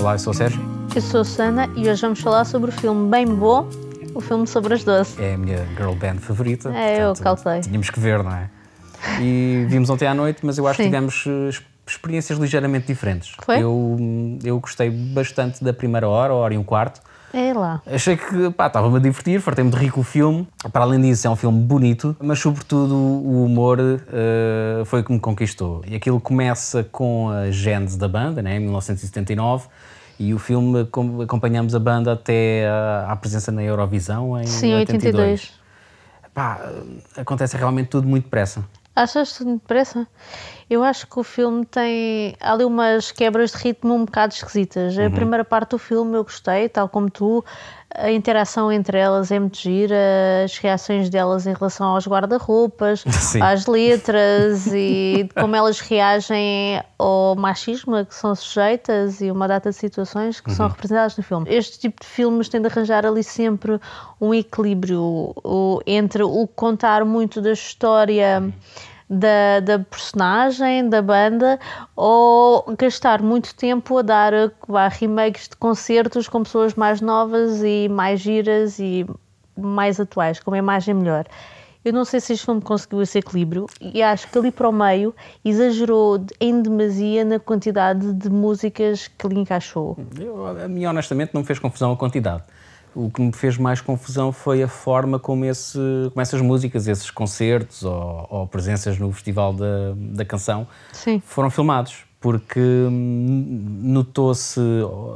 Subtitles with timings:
[0.00, 0.58] Olá, eu sou o Sérgio.
[0.96, 3.68] Eu sou a Sana e hoje vamos falar sobre o filme Bem Bom,
[4.14, 5.18] o filme sobre as doces.
[5.20, 6.74] É a minha girl band favorita.
[6.74, 7.60] É, eu calculei.
[7.60, 8.48] Tínhamos que ver, não é?
[9.20, 10.84] E vimos ontem à noite, mas eu acho Sim.
[10.84, 11.50] que tivemos eh,
[11.90, 13.32] experiências ligeiramente diferentes.
[13.44, 13.62] Foi?
[13.62, 13.96] Eu,
[14.44, 17.00] eu gostei bastante da primeira hora, hora e um quarto.
[17.32, 17.80] É lá.
[17.86, 20.48] Achei que pá, estava-me a divertir, fartei-me de rir com o filme.
[20.72, 25.12] Para além disso, é um filme bonito, mas sobretudo o humor eh, foi o que
[25.12, 25.80] me conquistou.
[25.86, 29.68] E aquilo começa com a gênese da banda, né, em 1979,
[30.18, 34.74] e o filme com- acompanhamos a banda até à, à presença na Eurovisão em Sim,
[34.74, 35.14] 82.
[35.14, 35.52] 82.
[36.34, 36.60] Pá,
[37.16, 38.64] acontece realmente tudo muito depressa.
[39.00, 40.06] Achas tudo depressa?
[40.68, 44.94] Eu acho que o filme tem ali umas quebras de ritmo um bocado esquisitas.
[44.94, 45.06] Uhum.
[45.06, 47.42] A primeira parte do filme eu gostei, tal como tu.
[47.92, 49.96] A interação entre elas é muito gira,
[50.44, 53.02] as reações delas em relação aos guarda-roupas,
[53.42, 59.70] às letras e como elas reagem ao machismo a que são sujeitas e uma data
[59.70, 61.46] de situações que são representadas no filme.
[61.48, 63.80] Este tipo de filmes tem de arranjar ali sempre
[64.20, 65.34] um equilíbrio
[65.84, 68.52] entre o contar muito da história
[69.10, 71.58] da, da personagem, da banda,
[71.96, 74.32] ou gastar muito tempo a dar
[74.68, 79.04] vá, remakes de concertos com pessoas mais novas e mais giras e
[79.58, 81.26] mais atuais, com uma imagem melhor.
[81.82, 84.72] Eu não sei se este filme conseguiu esse equilíbrio e acho que ali para o
[84.72, 89.96] meio exagerou em demasia na quantidade de músicas que lhe encaixou.
[90.18, 92.44] Eu, a mim, honestamente, não me fez confusão a quantidade.
[92.94, 95.78] O que me fez mais confusão foi a forma como, esse,
[96.10, 101.22] como essas músicas, esses concertos ou, ou presenças no Festival da, da Canção Sim.
[101.24, 102.04] foram filmados.
[102.20, 104.60] Porque hum, notou-se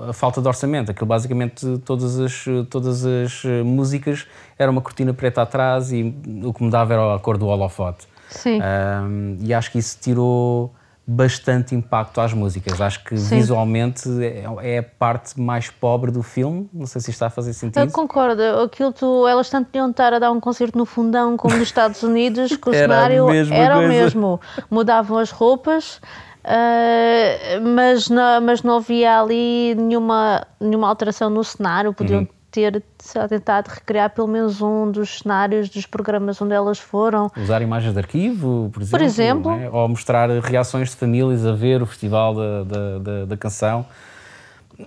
[0.08, 0.90] a falta de orçamento.
[0.90, 4.26] Aquilo, basicamente, todas as, todas as eh, músicas
[4.58, 8.06] eram uma cortina preta atrás e o que me dava era a cor do holofote.
[8.30, 8.58] Sim.
[8.58, 10.72] Um, e acho que isso tirou
[11.06, 12.80] bastante impacto às músicas.
[12.80, 13.36] Acho que Sim.
[13.36, 16.68] visualmente é, é a parte mais pobre do filme.
[16.72, 17.92] Não sei se está a fazer Eu sentido.
[17.92, 21.64] concordo, aquilo tu, elas tanto podiam estar a dar um concerto no fundão como nos
[21.68, 23.88] Estados Unidos, que o Era cenário era o coisa.
[23.88, 24.40] mesmo.
[24.70, 26.00] Mudavam as roupas,
[26.42, 31.92] ah, mas, não, mas não havia ali nenhuma, nenhuma alteração no cenário.
[31.92, 32.28] Podiam Uhum.
[32.54, 32.82] Ter
[33.28, 37.28] tentado recriar pelo menos um dos cenários dos programas onde elas foram.
[37.36, 39.04] Usar imagens de arquivo, por exemplo.
[39.04, 39.50] exemplo.
[39.50, 39.68] não é?
[39.68, 43.84] Ou mostrar reações de famílias a ver o festival da, da, da- da canção.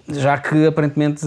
[0.10, 1.26] Já que aparentemente,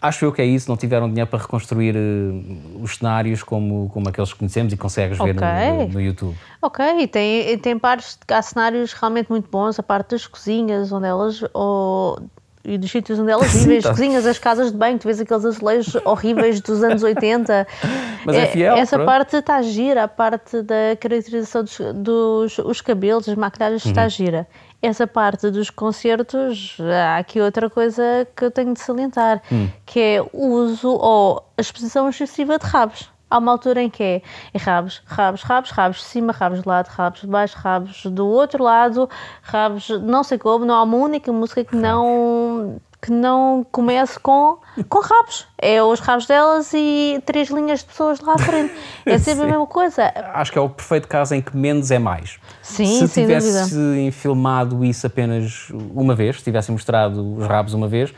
[0.00, 4.08] acho eu que é isso, não tiveram dinheiro para reconstruir eh, os cenários como, como
[4.08, 6.36] aqueles que conhecemos e consegues ver no, no- no YouTube.
[6.62, 11.06] Ok, e tem, tem partes, há cenários realmente muito bons, a parte das cozinhas, onde
[11.06, 12.18] elas, ou,
[12.64, 13.90] e dos sítios onde elas vivem, as tá.
[13.90, 17.66] cozinhas, as casas de banho, tu vês aqueles azulejos horríveis dos anos 80.
[18.24, 19.06] Mas é fiel, Essa pronto.
[19.06, 24.08] parte está gira, a parte da caracterização dos, dos os cabelos, as maquilhagens está Uhum.
[24.10, 24.46] gira.
[24.82, 28.02] Essa parte dos concertos, há aqui outra coisa
[28.36, 29.68] que eu tenho de salientar, Hum.
[29.86, 33.08] que é o uso ou a exposição excessiva de rabos.
[33.30, 36.68] Há uma altura em que é, é rabos, rabos, rabos, rabos de cima, rabos de
[36.68, 39.08] lado, rabos de baixo, rabos do outro lado,
[39.42, 44.58] rabos não sei como, não há uma única música que não que não comece com,
[44.88, 45.46] com rabos.
[45.56, 48.74] É os rabos delas e três linhas de pessoas lá à frente.
[49.06, 50.12] É sempre a mesma coisa.
[50.34, 52.38] Acho que é o perfeito caso em que menos é mais.
[52.62, 58.12] Sim, se tivesse filmado isso apenas uma vez, se tivesse mostrado os rabos uma vez,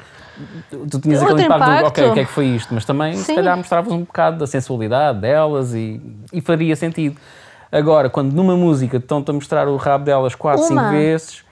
[0.91, 1.87] tu tinhas aquele impacto, de, impacto.
[1.89, 2.75] ok, o que é que foi isto?
[2.75, 3.35] Mas também, se Sim.
[3.35, 6.01] calhar, mostravas um bocado da sensualidade delas e,
[6.33, 7.17] e faria sentido.
[7.71, 10.83] Agora, quando numa música estão-te a mostrar o rabo delas quatro, Uma.
[10.83, 11.45] cinco vezes,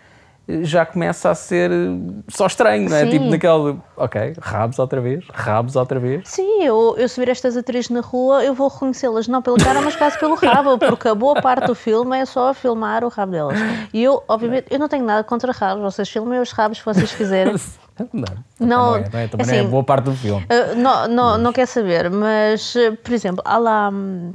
[0.63, 3.05] já começa a ser eh, só estranho, não é?
[3.05, 3.11] Sim.
[3.11, 6.29] Tipo naquele, ok, rabos outra vez, rabos outra vez.
[6.29, 9.81] Sim, eu, eu se vir estas atrizes na rua, eu vou reconhecê-las não pela cara,
[9.81, 13.33] mas quase pelo rabo, porque a boa parte do filme é só filmar o rabo
[13.33, 13.59] delas.
[13.93, 17.13] E eu, obviamente, eu não tenho nada contra rabos, vocês filmem os rabos se vocês
[17.13, 17.55] quiserem.
[18.13, 18.27] Não,
[18.59, 20.45] Não, é, não é, também não é assim, boa parte do filme.
[20.45, 23.91] Uh, não, não, não quer saber, mas, uh, por exemplo, há lá.
[23.91, 24.33] hum,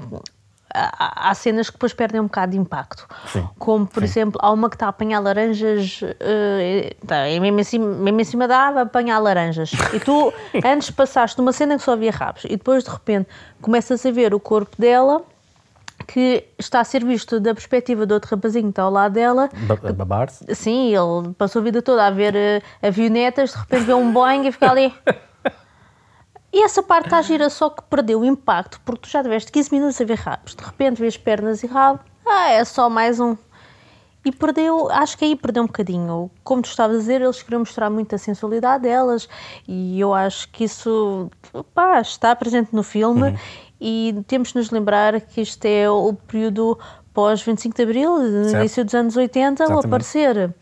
[0.78, 3.08] Há, há cenas que depois perdem um bocado de impacto.
[3.32, 7.62] Sim, Como, por exemplo, há uma que está a apanhar laranjas, uh, tá, é mesmo,
[7.62, 9.72] em cima, mesmo em cima da árvore a apanhar laranjas.
[9.94, 10.34] E tu,
[10.66, 13.30] antes passaste numa cena que só havia rabos, e depois de repente
[13.62, 15.22] começas a ver o corpo dela
[16.08, 19.50] que está a ser visto da perspectiva de outro rapazinho que está ao lado dela.
[19.68, 20.54] Ba- Babar-se.
[20.56, 24.48] Sim, ele passou a vida toda a ver eh, avionetas, de repente vê um Boeing
[24.48, 24.94] e fica ali.
[26.54, 29.72] E essa parte está gira, só que perdeu o impacto, porque tu já tiveste 15
[29.74, 33.36] minutos a ver rabos, de repente vês pernas e rabo, ah, é só mais um.
[34.24, 36.32] E perdeu, acho que aí perdeu um bocadinho.
[36.44, 39.30] Como tu estavas a dizer, eles queriam mostrar muito a sensualidade delas
[39.68, 41.30] e eu acho que isso
[41.76, 43.38] pá, está presente no filme
[43.80, 46.78] e temos de nos lembrar que isto é o período
[47.14, 48.58] pós 25 de Abril, Certo.
[48.58, 49.86] início dos anos 80, o Exatamente.
[49.86, 50.54] aparecer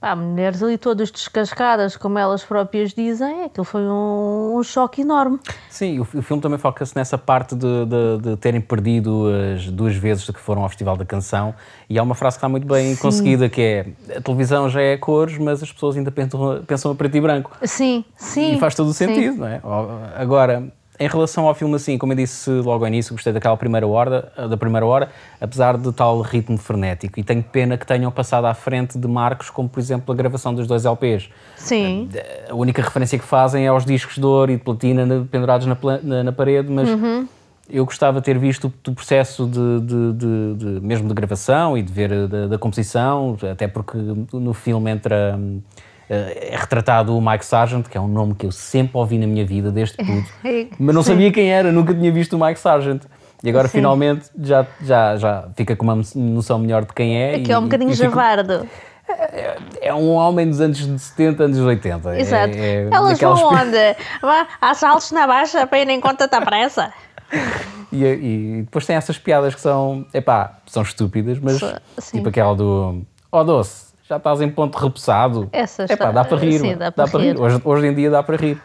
[0.00, 5.40] Pá, mulheres ali todas descascadas, como elas próprias dizem, aquilo foi um, um choque enorme.
[5.68, 9.26] Sim, o, o filme também foca-se nessa parte de, de, de, terem perdido
[9.56, 11.52] as duas vezes que foram ao Festival da Canção
[11.90, 13.02] e há uma frase que está muito bem Sim.
[13.02, 13.86] conseguida que é
[14.16, 17.20] a televisão já é a cores, mas as pessoas ainda pensam, pensam a preto e
[17.20, 17.50] branco.
[17.64, 18.54] Sim, sim.
[18.54, 19.40] E faz todo o sentido, sim.
[19.40, 19.60] não é?
[20.14, 23.86] Agora, em relação ao filme, assim, como eu disse logo ao início, gostei daquela primeira
[23.86, 25.10] hora, da primeira hora,
[25.40, 27.20] apesar de tal ritmo frenético.
[27.20, 30.52] E tenho pena que tenham passado à frente de marcos como, por exemplo, a gravação
[30.52, 31.30] dos dois LPs.
[31.56, 32.08] Sim.
[32.48, 35.76] A única referência que fazem é aos discos de ouro e de platina pendurados na,
[36.02, 37.28] na, na parede, mas uhum.
[37.70, 41.82] eu gostava de ter visto o processo de, de, de, de mesmo de gravação e
[41.82, 43.96] de ver da, da composição, até porque
[44.32, 45.38] no filme entra
[46.08, 49.44] é retratado o Mike Sargent, que é um nome que eu sempre ouvi na minha
[49.44, 50.24] vida, desde tudo,
[50.78, 53.02] mas não sabia quem era, nunca tinha visto o Mike Sargent.
[53.42, 53.78] E agora Sim.
[53.78, 57.36] finalmente já, já, já fica com uma noção melhor de quem é.
[57.36, 58.66] É que é um bocadinho javardo.
[59.08, 62.18] É, é, um homem dos anos 70, anos 80.
[62.20, 62.54] Exato.
[62.56, 63.96] É, é Elas vão onde?
[64.60, 66.92] Há saltos na baixa para ir em conta da pressa.
[67.90, 71.58] E, e, depois tem essas piadas que são, epá, são estúpidas, mas
[71.98, 72.18] Sim.
[72.18, 73.02] tipo aquela do,
[73.32, 75.48] ó oh, doce, já estás em ponto repousado.
[75.52, 76.58] Essa é pá, dá para rir.
[76.58, 77.32] Sim, dá, para, dá para rir.
[77.34, 77.40] rir.
[77.40, 78.60] Hoje, hoje em dia dá para rir.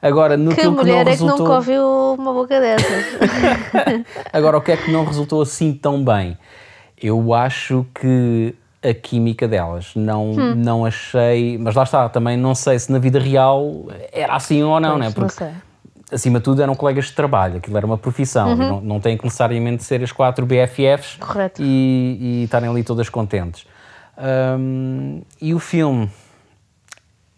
[0.00, 1.36] Agora, no que, que mulher que é resultou...
[1.36, 3.04] que nunca ouviu uma boca dessas?
[4.32, 6.36] Agora, o que é que não resultou assim tão bem?
[7.00, 9.92] Eu acho que a química delas.
[9.96, 10.54] Não, hum.
[10.54, 11.58] não achei.
[11.58, 15.00] Mas lá está, também não sei se na vida real era assim ou não, pois,
[15.00, 15.12] né?
[15.14, 15.68] Porque, não
[16.12, 18.50] acima de tudo, eram colegas de trabalho, aquilo era uma profissão.
[18.50, 18.56] Uhum.
[18.56, 21.62] Não, não tem que necessariamente ser as quatro BFFs Correto.
[21.62, 23.66] E, e estarem ali todas contentes.
[24.18, 26.10] Um, e o filme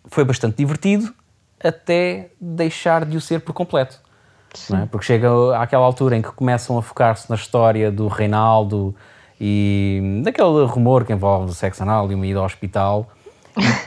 [0.07, 1.13] foi bastante divertido
[1.63, 4.01] até deixar de o ser por completo.
[4.73, 4.87] É?
[4.87, 5.29] Porque chega
[5.59, 8.95] àquela altura em que começam a focar-se na história do Reinaldo
[9.41, 13.11] e daquele rumor que envolve o sexo anal e uma ida ao hospital.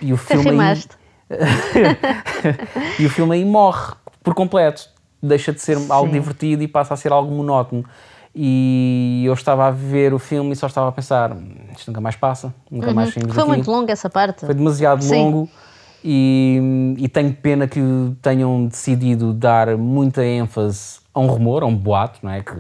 [0.02, 0.84] E, e o filme aí,
[3.00, 3.94] e o filme aí morre
[4.24, 4.88] por completo.
[5.22, 5.88] Deixa de ser Sim.
[5.90, 7.84] algo divertido e passa a ser algo monótono.
[8.36, 11.36] E eu estava a ver o filme e só estava a pensar:
[11.78, 12.94] isto nunca mais passa, nunca uhum.
[12.94, 14.46] mais saímos Foi muito longo essa parte.
[14.46, 15.24] Foi demasiado Sim.
[15.24, 15.50] longo
[16.04, 17.80] e, e tenho pena que
[18.22, 22.42] tenham decidido dar muita ênfase a um rumor, a um boato, não é?
[22.42, 22.54] Que,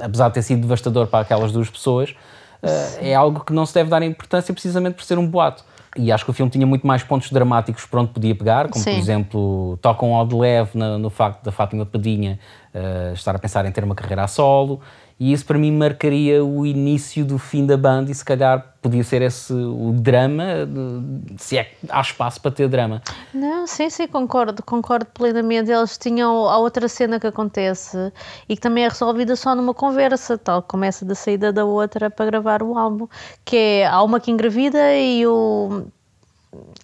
[0.00, 3.74] apesar de ter sido devastador para aquelas duas pessoas, uh, é algo que não se
[3.74, 5.64] deve dar importância precisamente por ser um boato.
[5.94, 8.82] E acho que o filme tinha muito mais pontos dramáticos por onde podia pegar, como
[8.82, 8.92] Sim.
[8.92, 12.38] por exemplo, tocam ao de leve no, no facto da Fátima Padinha
[12.74, 14.80] uh, estar a pensar em ter uma carreira a solo,
[15.22, 19.04] e isso para mim marcaria o início do fim da banda e se calhar podia
[19.04, 20.42] ser esse o drama,
[21.38, 23.00] se é que há espaço para ter drama.
[23.32, 25.70] Não, sim, sim, concordo, concordo plenamente.
[25.70, 28.12] Eles tinham a outra cena que acontece
[28.48, 32.10] e que também é resolvida só numa conversa, tal como essa da saída da outra
[32.10, 33.06] para gravar o álbum,
[33.44, 35.86] que é há uma que engravida e o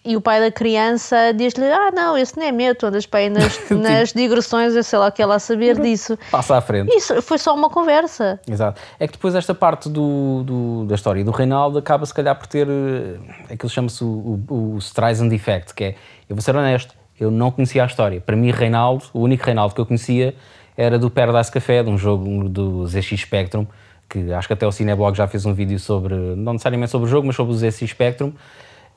[0.04, 3.20] e o pai da criança diz-lhe: Ah, não, esse não é meu, tu andas para
[3.20, 6.18] aí nas, nas digressões, eu sei lá o que ela a saber disso.
[6.30, 6.94] Passa à frente.
[6.96, 8.40] Isso foi só uma conversa.
[8.48, 8.80] Exato.
[8.98, 12.46] É que depois esta parte do, do da história do Reinaldo acaba se calhar por
[12.46, 15.94] ter eh, aquilo chama-se o, o, o Streisand Effect, que é,
[16.28, 18.20] eu vou ser honesto, eu não conhecia a história.
[18.20, 20.34] Para mim, Reinaldo, o único Reinaldo que eu conhecia
[20.76, 23.66] era do Paradise Café, de um jogo do ZX Spectrum,
[24.08, 27.10] que acho que até o Cineblog já fez um vídeo sobre, não necessariamente sobre o
[27.10, 28.32] jogo, mas sobre o ZX Spectrum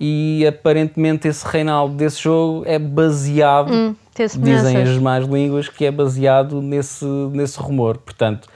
[0.04, 3.96] e aparentemente esse Reinaldo desse jogo é baseado, hum,
[4.40, 8.00] dizem as más línguas, que é baseado nesse, nesse rumor.
[8.00, 8.50] Portanto,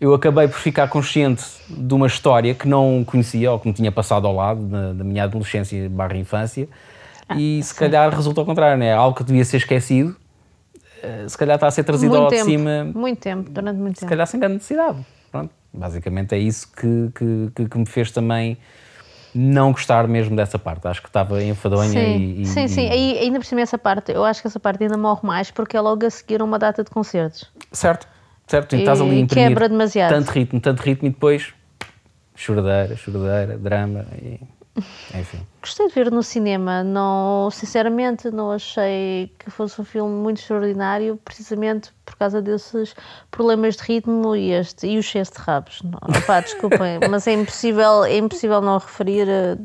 [0.00, 3.92] eu acabei por ficar consciente de uma história que não conhecia ou que me tinha
[3.92, 6.68] passado ao lado na, na minha adolescência barra infância
[7.28, 7.78] ah, e se sim.
[7.78, 8.92] calhar resulta ao contrário, né?
[8.92, 10.16] algo que devia ser esquecido,
[11.00, 12.90] eh, se calhar está a ser trazido muito ao tempo, de cima.
[12.92, 14.08] Muito tempo, durante muito se tempo.
[14.08, 14.98] Se calhar sem grande necessidade.
[15.30, 18.58] Pronto, basicamente é isso que, que, que me fez também
[19.34, 20.86] não gostar mesmo dessa parte.
[20.86, 22.46] Acho que estava enfadonha sim, e, e.
[22.46, 22.88] Sim, e, sim.
[22.88, 25.76] Aí, ainda por cima, essa parte, eu acho que essa parte ainda morre mais porque
[25.76, 27.50] é logo a seguir uma data de concertos.
[27.72, 28.06] Certo,
[28.46, 28.76] certo.
[28.76, 30.10] E, estás ali a quebra demasiado.
[30.10, 31.52] Tanto ritmo, tanto ritmo e depois
[32.34, 34.40] choradeira, choradeira, drama e
[35.14, 35.40] enfim.
[35.60, 41.18] Gostei de ver no cinema, não, sinceramente não achei que fosse um filme muito extraordinário,
[41.24, 42.94] precisamente por causa desses
[43.30, 45.82] problemas de ritmo e, este, e o excesso de rabos.
[45.82, 49.56] Não, opá, desculpem, mas é impossível, é impossível não referir eh,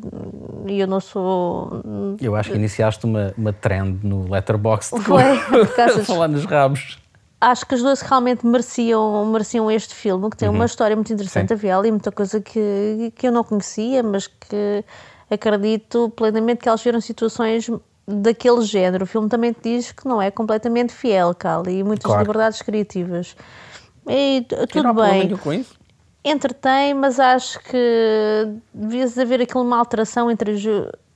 [0.67, 1.81] e eu não sou...
[2.19, 6.45] Eu acho que iniciaste uma, uma trend no Letterboxd Foi, por causa de falar nos
[6.45, 7.02] rabos
[7.43, 10.55] acho que as duas realmente mereciam, mereciam este filme, que tem uhum.
[10.55, 11.53] uma história muito interessante Sim.
[11.53, 14.83] a ver e muita coisa que, que eu não conhecia, mas que
[15.29, 17.69] acredito plenamente que elas viram situações
[18.07, 19.03] daquele género.
[19.03, 22.21] O filme também diz que não é completamente fiel, Cali, e muitas claro.
[22.21, 23.35] liberdades criativas.
[24.07, 25.35] E tudo bem.
[25.37, 25.75] Com isso?
[26.23, 30.55] Entretém, mas acho que devia haver aquela uma alteração entre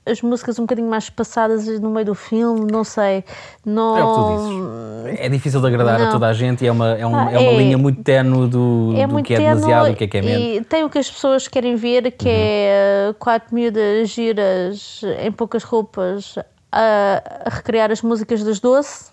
[0.08, 3.24] as, as músicas um bocadinho mais passadas no meio do filme, não sei.
[3.64, 3.96] Não...
[3.96, 5.20] É o que tu dizes.
[5.20, 6.08] É difícil de agradar Não.
[6.08, 8.02] a toda a gente e é uma, é um- Ah, é uma é- linha muito
[8.02, 10.56] tenue do, é do que é demasiado e o que é que é menos.
[10.58, 12.34] E tem o que as pessoas querem ver, que Uhum.
[12.34, 16.34] é quatro miúdas giras em poucas roupas
[16.70, 19.10] a, a recriar as músicas das Doce.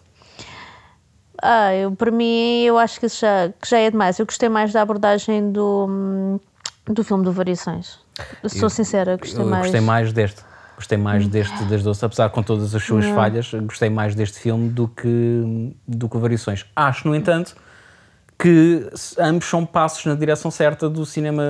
[1.41, 4.17] Ah, eu, para mim, eu acho que isso já, que já é demais.
[4.19, 6.39] Eu gostei mais da abordagem do,
[6.87, 7.99] do filme do Variações.
[8.41, 9.63] Eu sou sincera, gostei Eu mais.
[9.63, 10.41] gostei mais deste.
[10.75, 14.70] Gostei mais deste das doces, apesar com todas as suas falhas, gostei mais deste filme
[14.70, 16.65] do que, do que Variações.
[16.75, 17.55] Acho, no entanto,
[18.38, 18.86] que
[19.17, 21.44] ambos são passos na direção certa do cinema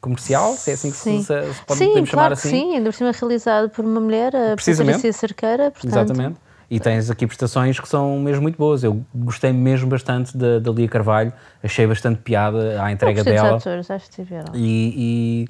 [0.00, 2.50] comercial, se é assim que se, Sim, se, se pode sim podemos chamar claro assim.
[2.50, 2.74] sim.
[2.76, 4.50] Ainda por cima realizado por uma mulher, a.
[4.56, 5.70] Patrícia Cerqueira.
[5.70, 6.36] Portanto, Exatamente.
[6.70, 8.84] E tens aqui prestações que são mesmo muito boas.
[8.84, 11.32] Eu gostei mesmo bastante da, da Lia Carvalho,
[11.62, 13.56] achei bastante piada à Eu entrega dela.
[13.56, 14.52] atores, acho que tiveram.
[14.54, 15.48] E, e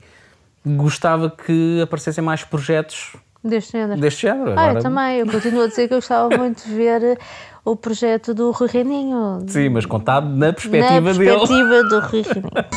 [0.76, 4.00] gostava que aparecessem mais projetos Deste género.
[4.00, 4.50] deste género.
[4.50, 5.18] Ah, Agora, eu também.
[5.20, 7.18] Eu continuo a dizer que eu gostava muito de ver
[7.64, 9.44] o projeto do Rui Reininho.
[9.46, 11.38] Sim, mas contado na perspectiva, na dele.
[11.38, 12.50] perspectiva do Rui Reininho.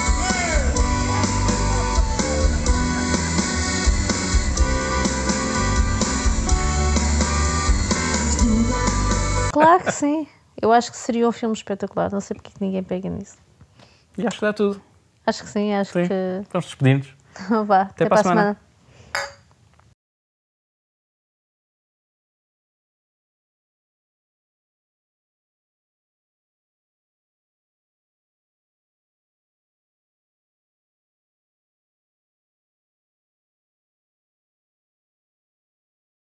[9.52, 10.28] Claro que sim.
[10.62, 12.12] Eu acho que seria um filme espetacular.
[12.12, 13.38] Não sei porque que ninguém pega nisso.
[14.18, 14.82] E acho que dá tudo.
[15.26, 16.08] Acho que sim, acho Sim.
[16.08, 16.42] que.
[16.52, 17.16] Vamos despedir-nos.
[17.66, 18.42] Vá, até, para a semana.
[18.42, 18.71] semana.